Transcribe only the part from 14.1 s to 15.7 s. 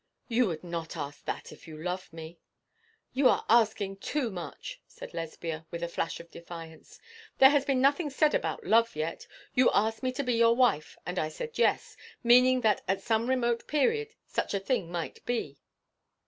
such a thing might be.'